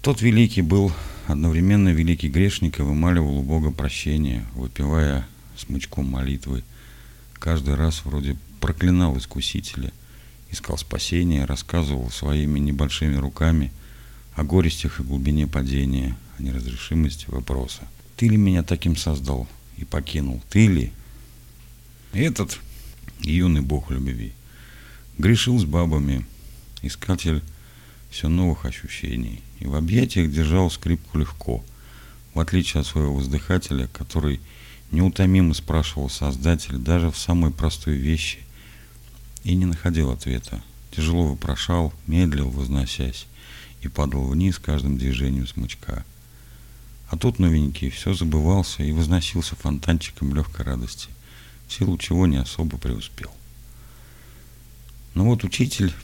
Тот 0.00 0.22
великий 0.22 0.62
был 0.62 0.92
одновременно 1.26 1.88
великий 1.88 2.28
грешник 2.28 2.78
и 2.78 2.82
вымаливал 2.82 3.38
у 3.38 3.42
Бога 3.42 3.72
прощения, 3.72 4.46
выпивая 4.54 5.26
смычком 5.56 6.06
молитвы 6.08 6.62
каждый 7.42 7.74
раз 7.74 8.04
вроде 8.04 8.36
проклинал 8.60 9.18
искусителя, 9.18 9.92
искал 10.52 10.78
спасения, 10.78 11.44
рассказывал 11.44 12.08
своими 12.08 12.60
небольшими 12.60 13.16
руками 13.16 13.72
о 14.36 14.44
горестях 14.44 15.00
и 15.00 15.02
глубине 15.02 15.48
падения, 15.48 16.16
о 16.38 16.42
неразрешимости 16.42 17.28
вопроса. 17.28 17.82
Ты 18.16 18.28
ли 18.28 18.36
меня 18.36 18.62
таким 18.62 18.96
создал 18.96 19.48
и 19.76 19.84
покинул? 19.84 20.40
Ты 20.50 20.68
ли? 20.68 20.92
Этот 22.12 22.60
юный 23.22 23.60
бог 23.60 23.90
любви 23.90 24.34
грешил 25.18 25.58
с 25.58 25.64
бабами, 25.64 26.24
искатель 26.82 27.42
все 28.08 28.28
новых 28.28 28.66
ощущений, 28.66 29.42
и 29.58 29.66
в 29.66 29.74
объятиях 29.74 30.30
держал 30.30 30.70
скрипку 30.70 31.18
легко, 31.18 31.64
в 32.34 32.38
отличие 32.38 32.82
от 32.82 32.86
своего 32.86 33.14
воздыхателя, 33.14 33.88
который 33.88 34.40
Неутомимо 34.92 35.54
спрашивал 35.54 36.10
Создатель 36.10 36.76
даже 36.76 37.10
в 37.10 37.16
самой 37.16 37.50
простой 37.50 37.94
вещи 37.94 38.40
и 39.42 39.54
не 39.54 39.64
находил 39.64 40.10
ответа. 40.10 40.62
Тяжело 40.90 41.28
вопрошал, 41.28 41.94
медлил, 42.06 42.50
возносясь, 42.50 43.26
и 43.80 43.88
падал 43.88 44.28
вниз 44.28 44.58
каждым 44.58 44.98
движением 44.98 45.48
смычка. 45.48 46.04
А 47.08 47.16
тут 47.16 47.38
новенький 47.38 47.88
все 47.88 48.12
забывался 48.12 48.82
и 48.82 48.92
возносился 48.92 49.56
фонтанчиком 49.56 50.34
легкой 50.34 50.66
радости, 50.66 51.08
в 51.68 51.72
силу 51.72 51.96
чего 51.96 52.26
не 52.26 52.36
особо 52.36 52.76
преуспел. 52.76 53.30
Но 55.14 55.24
вот 55.24 55.42
учитель 55.42 55.94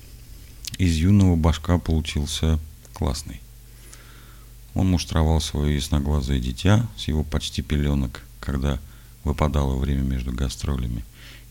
из 0.79 0.97
юного 0.97 1.37
башка 1.37 1.77
получился 1.77 2.59
классный. 2.95 3.43
Он 4.73 4.91
муштровал 4.91 5.43
свое 5.43 5.77
ясноглазое 5.77 6.41
дитя 6.41 6.89
с 6.97 7.09
его 7.09 7.23
почти 7.23 7.61
пеленок, 7.61 8.23
когда 8.41 8.79
выпадало 9.25 9.77
время 9.77 10.03
между 10.03 10.33
гастролями, 10.33 11.05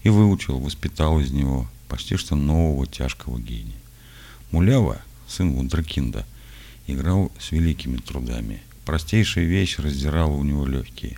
и 0.03 0.09
выучил, 0.09 0.59
воспитал 0.59 1.19
из 1.19 1.31
него 1.31 1.67
почти 1.87 2.17
что 2.17 2.35
нового 2.35 2.87
тяжкого 2.87 3.39
гения. 3.39 3.75
Мулява, 4.51 5.01
сын 5.27 5.53
Вундеркинда, 5.53 6.25
играл 6.87 7.31
с 7.39 7.51
великими 7.51 7.97
трудами. 7.97 8.61
Простейшая 8.85 9.45
вещь 9.45 9.77
раздирала 9.79 10.31
у 10.31 10.43
него 10.43 10.65
легкие. 10.65 11.17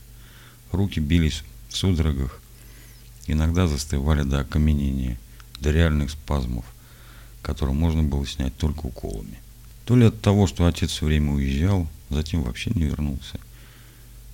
Руки 0.72 1.00
бились 1.00 1.44
в 1.70 1.78
судорогах, 1.78 2.40
иногда 3.28 3.68
застывали 3.68 4.24
до 4.24 4.40
окаменения, 4.40 5.20
до 5.60 5.72
реальных 5.72 6.12
спазмов, 6.12 6.66
которые 7.42 7.76
можно 7.76 8.04
было 8.04 8.26
снять 8.26 8.56
только 8.58 8.88
уколами. 8.88 9.40
То 9.86 9.96
ли 9.96 10.06
от 10.06 10.22
того, 10.22 10.48
что 10.48 10.66
отец 10.66 10.92
все 10.92 11.06
время 11.06 11.32
уезжал, 11.32 11.88
затем 12.10 12.44
вообще 12.44 12.72
не 12.72 12.84
вернулся, 12.84 13.40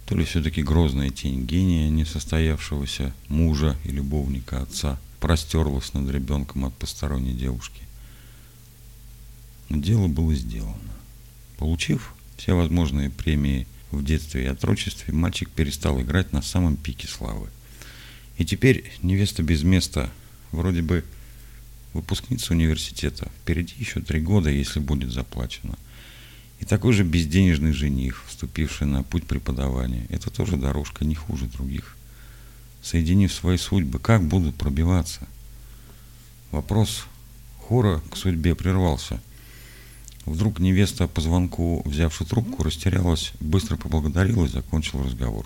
то 0.05 0.15
ли 0.15 0.23
все-таки 0.23 0.61
грозная 0.61 1.09
тень 1.09 1.45
гения 1.45 1.89
несостоявшегося 1.89 3.13
мужа 3.27 3.75
и 3.83 3.89
любовника 3.89 4.61
отца 4.61 4.99
простерлась 5.19 5.93
над 5.93 6.09
ребенком 6.09 6.65
от 6.65 6.73
посторонней 6.75 7.33
девушки. 7.33 7.81
Но 9.69 9.77
дело 9.77 10.07
было 10.07 10.35
сделано. 10.35 10.77
Получив 11.57 12.13
все 12.37 12.53
возможные 12.53 13.09
премии 13.09 13.65
в 13.91 14.03
детстве 14.03 14.43
и 14.43 14.47
отрочестве, 14.47 15.13
мальчик 15.13 15.49
перестал 15.49 15.99
играть 16.01 16.33
на 16.33 16.41
самом 16.41 16.75
пике 16.75 17.07
славы. 17.07 17.49
И 18.37 18.45
теперь 18.45 18.91
невеста 19.01 19.41
без 19.41 19.63
места, 19.63 20.11
вроде 20.51 20.81
бы 20.81 21.03
выпускница 21.93 22.53
университета. 22.53 23.31
Впереди 23.41 23.73
еще 23.79 24.01
три 24.01 24.19
года, 24.19 24.49
если 24.49 24.79
будет 24.79 25.11
заплачено. 25.11 25.77
И 26.59 26.65
такой 26.65 26.93
же 26.93 27.03
безденежный 27.03 27.73
жених, 27.73 28.23
вступивший 28.27 28.87
на 28.87 29.03
путь 29.03 29.27
преподавания. 29.27 30.05
Это 30.09 30.29
тоже 30.29 30.57
дорожка 30.57 31.05
не 31.05 31.15
хуже 31.15 31.45
других. 31.45 31.95
Соединив 32.81 33.33
свои 33.33 33.57
судьбы, 33.57 33.99
как 33.99 34.23
будут 34.23 34.55
пробиваться? 34.55 35.27
Вопрос 36.51 37.05
хора 37.59 38.01
к 38.11 38.15
судьбе 38.15 38.55
прервался. 38.55 39.19
Вдруг 40.25 40.59
невеста 40.59 41.07
по 41.07 41.21
звонку, 41.21 41.83
взявши 41.85 42.25
трубку, 42.25 42.63
растерялась, 42.63 43.33
быстро 43.39 43.75
поблагодарила 43.75 44.45
и 44.45 44.49
закончила 44.49 45.03
разговор. 45.03 45.45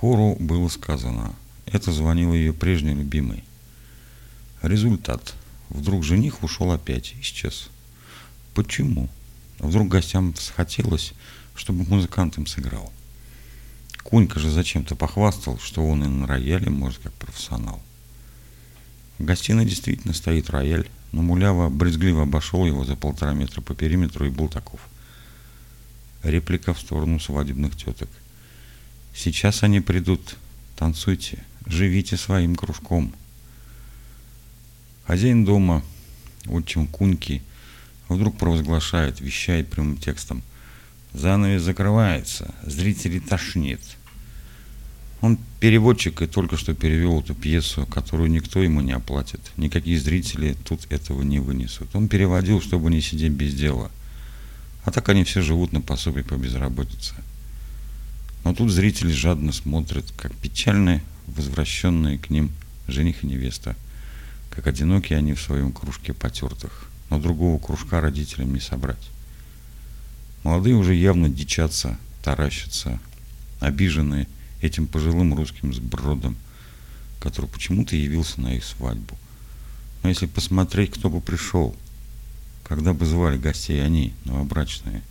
Хору 0.00 0.36
было 0.38 0.68
сказано. 0.68 1.34
Это 1.66 1.92
звонил 1.92 2.32
ее 2.32 2.52
прежний 2.52 2.94
любимый. 2.94 3.44
Результат. 4.62 5.34
Вдруг 5.68 6.04
жених 6.04 6.42
ушел 6.42 6.72
опять, 6.72 7.14
исчез. 7.20 7.70
Почему? 8.54 9.08
Вдруг 9.60 9.88
гостям 9.88 10.34
захотелось, 10.34 11.12
чтобы 11.54 11.84
музыкант 11.84 12.38
им 12.38 12.46
сыграл. 12.46 12.90
Кунька 14.02 14.40
же 14.40 14.50
зачем-то 14.50 14.96
похвастал, 14.96 15.58
что 15.58 15.86
он 15.86 16.02
и 16.02 16.08
на 16.08 16.26
рояле 16.26 16.70
может 16.70 17.00
как 17.02 17.12
профессионал. 17.12 17.80
В 19.18 19.24
гостиной 19.24 19.66
действительно 19.66 20.14
стоит 20.14 20.48
рояль, 20.48 20.88
но 21.12 21.20
Мулява 21.20 21.68
брезгливо 21.68 22.22
обошел 22.22 22.64
его 22.64 22.84
за 22.84 22.96
полтора 22.96 23.34
метра 23.34 23.60
по 23.60 23.74
периметру 23.74 24.26
и 24.26 24.30
был 24.30 24.48
таков. 24.48 24.80
Реплика 26.22 26.72
в 26.72 26.80
сторону 26.80 27.20
свадебных 27.20 27.76
теток. 27.76 28.08
Сейчас 29.14 29.62
они 29.62 29.80
придут. 29.80 30.36
Танцуйте, 30.76 31.44
живите 31.66 32.16
своим 32.16 32.56
кружком. 32.56 33.12
Хозяин 35.06 35.44
дома, 35.44 35.82
отчим 36.46 36.86
Куньки, 36.86 37.42
вдруг 38.16 38.36
провозглашает, 38.36 39.20
вещает 39.20 39.68
прямым 39.68 39.96
текстом. 39.96 40.42
Занавес 41.12 41.62
закрывается, 41.62 42.54
зрителей 42.64 43.20
тошнит. 43.20 43.80
Он 45.20 45.38
переводчик 45.60 46.22
и 46.22 46.26
только 46.26 46.56
что 46.56 46.74
перевел 46.74 47.20
эту 47.20 47.34
пьесу, 47.34 47.86
которую 47.86 48.30
никто 48.30 48.62
ему 48.62 48.80
не 48.80 48.92
оплатит. 48.92 49.40
Никакие 49.56 49.98
зрители 49.98 50.56
тут 50.64 50.90
этого 50.90 51.22
не 51.22 51.38
вынесут. 51.38 51.94
Он 51.94 52.08
переводил, 52.08 52.60
чтобы 52.60 52.90
не 52.90 53.00
сидеть 53.00 53.32
без 53.32 53.54
дела. 53.54 53.90
А 54.84 54.90
так 54.90 55.08
они 55.10 55.24
все 55.24 55.42
живут 55.42 55.72
на 55.72 55.80
пособие 55.80 56.24
по 56.24 56.34
безработице. 56.34 57.14
Но 58.44 58.54
тут 58.54 58.70
зрители 58.70 59.12
жадно 59.12 59.52
смотрят, 59.52 60.10
как 60.16 60.34
печальные, 60.34 61.02
возвращенные 61.26 62.18
к 62.18 62.30
ним 62.30 62.50
жених 62.88 63.22
и 63.22 63.26
невеста, 63.26 63.76
как 64.48 64.66
одинокие 64.66 65.18
они 65.18 65.34
в 65.34 65.40
своем 65.42 65.72
кружке 65.72 66.14
потертых 66.14 66.90
но 67.10 67.18
другого 67.18 67.58
кружка 67.58 68.00
родителям 68.00 68.54
не 68.54 68.60
собрать. 68.60 69.10
Молодые 70.44 70.76
уже 70.76 70.94
явно 70.94 71.28
дичатся, 71.28 71.98
таращатся, 72.22 72.98
обиженные 73.58 74.26
этим 74.62 74.86
пожилым 74.86 75.34
русским 75.34 75.74
сбродом, 75.74 76.36
который 77.20 77.50
почему-то 77.50 77.96
явился 77.96 78.40
на 78.40 78.54
их 78.54 78.64
свадьбу. 78.64 79.18
Но 80.02 80.08
если 80.08 80.26
посмотреть, 80.26 80.92
кто 80.92 81.10
бы 81.10 81.20
пришел, 81.20 81.76
когда 82.64 82.94
бы 82.94 83.04
звали 83.04 83.36
гостей 83.36 83.84
они, 83.84 84.14
новобрачные, 84.24 85.02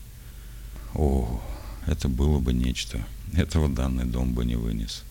о, 0.95 1.41
это 1.85 2.07
было 2.07 2.39
бы 2.39 2.53
нечто. 2.53 3.05
Этого 3.33 3.69
данный 3.69 4.05
дом 4.05 4.33
бы 4.33 4.45
не 4.45 4.55
вынес. 4.55 5.03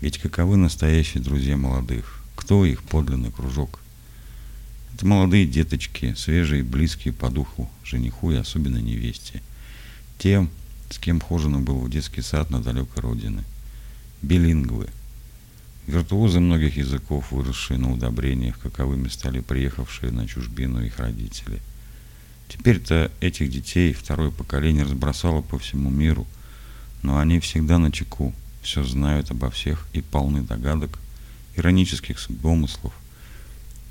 Ведь 0.00 0.18
каковы 0.18 0.56
настоящие 0.56 1.22
друзья 1.22 1.56
молодых? 1.56 2.22
Кто 2.34 2.64
их 2.64 2.82
подлинный 2.82 3.32
кружок? 3.32 3.80
Это 4.96 5.04
молодые 5.04 5.44
деточки, 5.44 6.14
свежие, 6.14 6.62
близкие 6.62 7.12
по 7.12 7.28
духу 7.28 7.68
жениху 7.84 8.30
и 8.32 8.36
особенно 8.36 8.78
невесте. 8.78 9.42
Тем, 10.16 10.48
с 10.88 10.98
кем 10.98 11.20
Хожина 11.20 11.58
был 11.58 11.80
в 11.80 11.90
детский 11.90 12.22
сад 12.22 12.48
на 12.48 12.62
далекой 12.62 13.02
родине. 13.02 13.44
Билингвы. 14.22 14.88
Виртуозы 15.86 16.40
многих 16.40 16.78
языков, 16.78 17.30
выросшие 17.30 17.78
на 17.78 17.92
удобрениях, 17.92 18.58
каковыми 18.58 19.08
стали 19.08 19.40
приехавшие 19.40 20.12
на 20.12 20.26
чужбину 20.26 20.82
их 20.82 20.98
родители. 20.98 21.60
Теперь-то 22.48 23.12
этих 23.20 23.50
детей 23.50 23.92
второе 23.92 24.30
поколение 24.30 24.84
разбросало 24.84 25.42
по 25.42 25.58
всему 25.58 25.90
миру, 25.90 26.26
но 27.02 27.18
они 27.18 27.38
всегда 27.40 27.76
на 27.76 27.92
чеку, 27.92 28.32
все 28.62 28.82
знают 28.82 29.30
обо 29.30 29.50
всех 29.50 29.88
и 29.92 30.00
полны 30.00 30.40
догадок, 30.40 30.98
иронических 31.54 32.16
домыслов, 32.30 32.94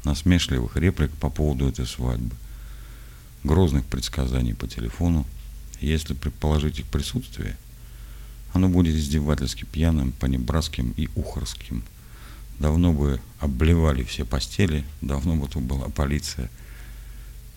насмешливых 0.06 0.78
реплик 0.78 1.12
по 1.12 1.30
поводу 1.30 1.68
этой 1.68 1.86
свадьбы, 1.86 2.36
грозных 3.44 3.86
предсказаний 3.86 4.54
по 4.54 4.68
телефону. 4.68 5.26
Если 5.82 6.14
предположить 6.14 6.80
их 6.80 6.86
присутствие, 6.86 7.58
оно 8.54 8.70
будет 8.70 8.96
издевательски 8.96 9.66
пьяным, 9.66 10.14
понебратским 10.14 10.94
и 10.96 11.10
ухорским. 11.16 11.84
Давно 12.60 12.94
бы 12.94 13.20
обливали 13.40 14.04
все 14.04 14.24
постели, 14.24 14.86
давно 15.02 15.36
бы 15.36 15.48
тут 15.50 15.64
была 15.64 15.90
полиция. 15.90 16.50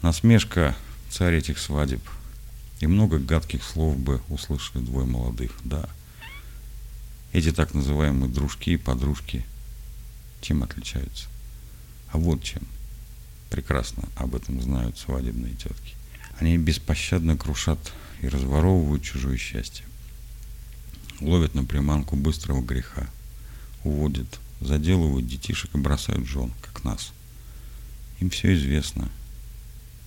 Насмешка– 0.02 0.76
царь 1.11 1.37
этих 1.37 1.58
свадеб. 1.58 2.00
И 2.80 2.87
много 2.87 3.18
гадких 3.18 3.62
слов 3.62 3.96
бы 3.96 4.20
услышали 4.28 4.82
двое 4.82 5.06
молодых, 5.06 5.52
да. 5.64 5.88
Эти 7.32 7.52
так 7.52 7.74
называемые 7.74 8.32
дружки 8.32 8.70
и 8.70 8.76
подружки 8.76 9.44
чем 10.40 10.62
отличаются? 10.62 11.26
А 12.12 12.18
вот 12.18 12.42
чем. 12.42 12.62
Прекрасно 13.50 14.04
об 14.16 14.34
этом 14.34 14.60
знают 14.60 14.98
свадебные 14.98 15.54
тетки. 15.54 15.94
Они 16.38 16.56
беспощадно 16.56 17.36
крушат 17.36 17.78
и 18.20 18.28
разворовывают 18.28 19.02
чужое 19.02 19.36
счастье. 19.36 19.84
Ловят 21.20 21.54
на 21.54 21.64
приманку 21.64 22.16
быстрого 22.16 22.62
греха. 22.62 23.08
Уводят, 23.84 24.38
заделывают 24.60 25.26
детишек 25.26 25.74
и 25.74 25.78
бросают 25.78 26.26
жен, 26.26 26.52
как 26.62 26.84
нас. 26.84 27.12
Им 28.20 28.30
все 28.30 28.54
известно. 28.54 29.08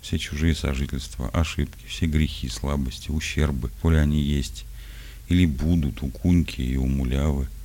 Все 0.02 0.18
чужие 0.18 0.56
сожительства, 0.56 1.30
ошибки, 1.30 1.86
все 1.88 2.08
грехи, 2.08 2.50
слабости, 2.50 3.12
ущербы, 3.12 3.70
коли 3.82 3.98
они 3.98 4.22
есть, 4.22 4.66
или 5.30 5.46
будут 5.46 6.02
у 6.02 6.08
Куньки 6.08 6.62
и 6.62 6.76
у 6.78 6.88
Мулявы– 6.88 7.48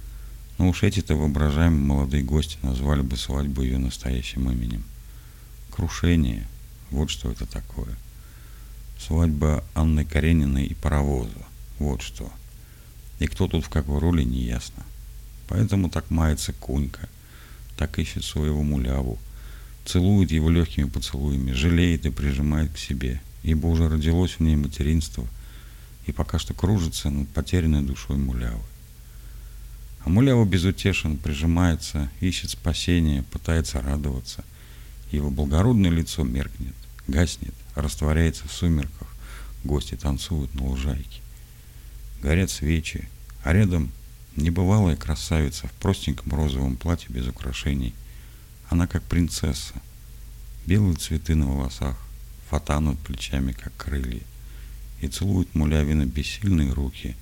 но 0.58 0.68
уж 0.68 0.82
эти-то 0.82 1.16
воображаемые 1.16 1.82
молодые 1.82 2.22
гости 2.22 2.58
назвали 2.62 3.02
бы 3.02 3.16
свадьбу 3.16 3.62
ее 3.62 3.78
настоящим 3.78 4.50
именем. 4.50 4.84
Крушение. 5.70 6.46
Вот 6.90 7.10
что 7.10 7.30
это 7.30 7.46
такое. 7.46 7.94
Свадьба 8.98 9.62
Анны 9.74 10.04
Карениной 10.04 10.66
и 10.66 10.74
паровоза. 10.74 11.30
Вот 11.78 12.00
что. 12.00 12.32
И 13.18 13.26
кто 13.26 13.48
тут 13.48 13.64
в 13.64 13.68
какой 13.68 13.98
роли, 13.98 14.22
не 14.22 14.42
ясно. 14.42 14.82
Поэтому 15.48 15.90
так 15.90 16.10
мается 16.10 16.52
Кунька, 16.52 17.08
так 17.76 17.98
ищет 17.98 18.24
своего 18.24 18.62
муляву, 18.62 19.18
целует 19.84 20.32
его 20.32 20.50
легкими 20.50 20.88
поцелуями, 20.88 21.52
жалеет 21.52 22.06
и 22.06 22.10
прижимает 22.10 22.72
к 22.72 22.78
себе, 22.78 23.20
ибо 23.42 23.66
уже 23.66 23.88
родилось 23.88 24.32
в 24.32 24.40
ней 24.40 24.56
материнство 24.56 25.26
и 26.06 26.12
пока 26.12 26.38
что 26.38 26.54
кружится 26.54 27.10
над 27.10 27.28
потерянной 27.28 27.82
душой 27.82 28.16
мулявы. 28.16 28.62
А 30.06 30.44
безутешен, 30.44 31.16
прижимается, 31.16 32.08
ищет 32.20 32.50
спасения, 32.50 33.24
пытается 33.24 33.80
радоваться. 33.80 34.44
Его 35.10 35.30
благородное 35.30 35.90
лицо 35.90 36.22
меркнет, 36.22 36.76
гаснет, 37.08 37.52
растворяется 37.74 38.46
в 38.46 38.52
сумерках. 38.52 39.08
Гости 39.64 39.96
танцуют 39.96 40.54
на 40.54 40.62
лужайке. 40.62 41.22
Горят 42.22 42.50
свечи, 42.50 43.08
а 43.42 43.52
рядом 43.52 43.90
небывалая 44.36 44.94
красавица 44.94 45.66
в 45.66 45.72
простеньком 45.72 46.32
розовом 46.34 46.76
платье 46.76 47.08
без 47.10 47.26
украшений. 47.26 47.92
Она 48.70 48.86
как 48.86 49.02
принцесса. 49.02 49.74
Белые 50.66 50.94
цветы 50.94 51.34
на 51.34 51.46
волосах, 51.46 51.96
фата 52.48 52.78
над 52.78 52.96
плечами, 53.00 53.50
как 53.50 53.76
крылья. 53.76 54.22
И 55.00 55.08
целует 55.08 55.52
Мулявина 55.56 56.06
бессильные 56.06 56.72
руки, 56.72 57.16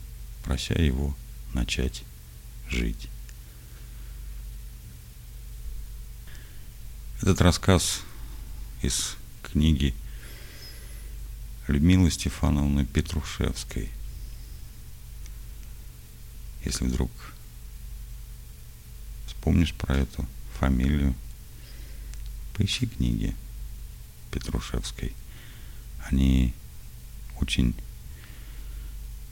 прося 0.44 0.74
его 0.74 1.16
начать 1.54 2.04
жить. 2.74 3.08
Этот 7.22 7.40
рассказ 7.40 8.02
из 8.82 9.16
книги 9.42 9.94
Людмилы 11.68 12.10
Стефановны 12.10 12.84
Петрушевской. 12.84 13.88
Если 16.64 16.84
вдруг 16.84 17.10
вспомнишь 19.26 19.72
про 19.72 19.96
эту 19.96 20.26
фамилию, 20.58 21.14
поищи 22.54 22.86
книги 22.86 23.34
Петрушевской. 24.30 25.14
Они 26.06 26.52
очень 27.40 27.74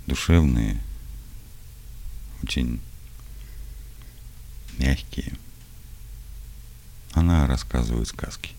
душевные, 0.06 0.80
очень 2.42 2.80
мягкие. 4.78 5.34
Она 7.12 7.46
рассказывает 7.46 8.08
сказки. 8.08 8.52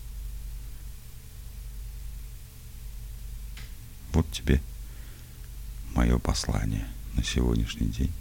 Вот 4.12 4.30
тебе 4.30 4.60
мое 5.94 6.18
послание 6.18 6.86
на 7.14 7.24
сегодняшний 7.24 7.88
день. 7.88 8.12